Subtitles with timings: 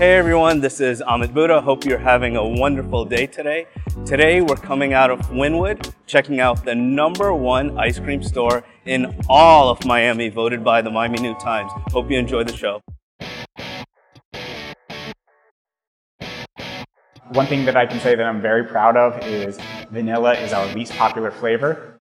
[0.00, 1.60] Hey everyone, this is Amit Buddha.
[1.60, 3.66] Hope you're having a wonderful day today.
[4.06, 9.14] Today we're coming out of Wynwood, checking out the number one ice cream store in
[9.28, 11.70] all of Miami, voted by the Miami New Times.
[11.92, 12.80] Hope you enjoy the show.
[17.34, 19.58] One thing that I can say that I'm very proud of is
[19.90, 21.99] vanilla is our least popular flavor.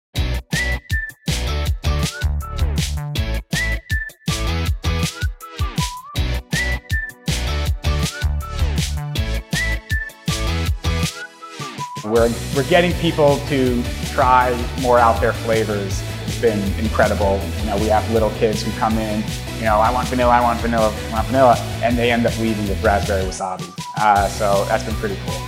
[12.05, 16.03] We're, we're getting people to try more out there flavors.
[16.27, 17.41] It's been incredible.
[17.61, 19.25] You know, we have little kids who come in,
[19.57, 22.39] you know, I want vanilla, I want vanilla, I want vanilla, and they end up
[22.39, 23.73] leaving with raspberry wasabi.
[23.97, 25.41] Uh, so that's been pretty cool.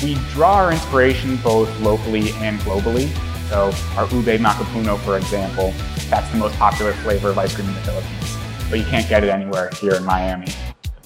[0.00, 3.08] We draw our inspiration both locally and globally.
[3.48, 5.72] So our ube macapuno, for example,
[6.10, 8.36] that's the most popular flavor of ice cream in the Philippines.
[8.70, 10.52] But you can't get it anywhere here in Miami.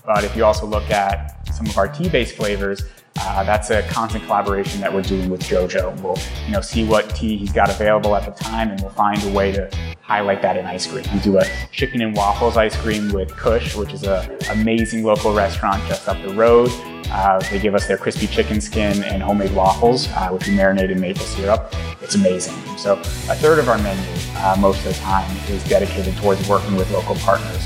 [0.04, 2.82] But if you also look at some of our tea-based flavors,
[3.24, 5.98] uh, that's a constant collaboration that we're doing with Jojo.
[6.00, 9.22] We'll you know, see what tea he's got available at the time and we'll find
[9.22, 9.70] a way to
[10.00, 11.04] highlight that in ice cream.
[11.14, 15.32] We do a chicken and waffles ice cream with Kush, which is an amazing local
[15.32, 16.70] restaurant just up the road.
[17.06, 20.90] Uh, they give us their crispy chicken skin and homemade waffles, uh, which we marinate
[20.90, 21.74] in maple syrup.
[22.00, 22.54] It's amazing.
[22.76, 24.02] So a third of our menu,
[24.36, 27.64] uh, most of the time, is dedicated towards working with local partners.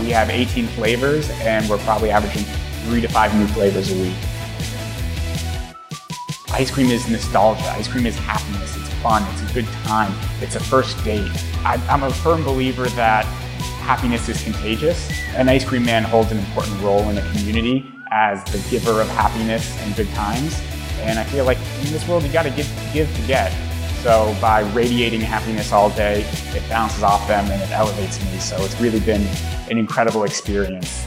[0.00, 2.44] We have 18 flavors and we're probably averaging
[2.84, 4.16] three to five new flavors a week.
[6.56, 7.68] Ice cream is nostalgia.
[7.72, 8.74] Ice cream is happiness.
[8.78, 9.22] It's fun.
[9.34, 10.10] It's a good time.
[10.40, 11.30] It's a first date.
[11.66, 13.26] I, am a firm believer that
[13.84, 15.10] happiness is contagious.
[15.34, 19.08] An ice cream man holds an important role in a community as the giver of
[19.08, 20.58] happiness and good times.
[21.00, 23.52] And I feel like in this world, you got to give, give to get.
[24.02, 26.22] So by radiating happiness all day,
[26.54, 28.38] it bounces off them and it elevates me.
[28.38, 29.26] So it's really been
[29.68, 31.06] an incredible experience.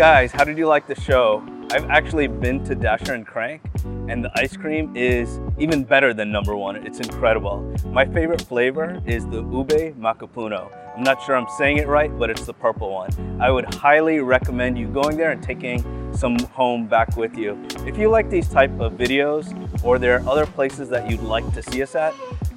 [0.00, 1.46] Guys, how did you like the show?
[1.72, 3.60] I've actually been to Dasher and Crumb
[4.08, 6.76] and the ice cream is even better than number one.
[6.86, 7.60] It's incredible.
[7.84, 10.72] My favorite flavor is the Ube Macapuno.
[10.96, 13.10] I'm not sure I'm saying it right, but it's the purple one.
[13.42, 15.84] I would highly recommend you going there and taking
[16.16, 17.62] some home back with you.
[17.86, 19.52] If you like these type of videos
[19.84, 22.14] or there are other places that you'd like to see us at,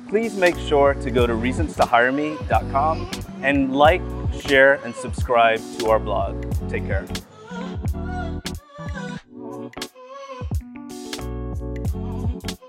[0.08, 3.12] please make sure to go to reasonstohireme.com
[3.42, 4.02] and like,
[4.48, 6.42] share, and subscribe to our blog.
[6.70, 7.06] Take care.
[11.94, 12.63] Thank you.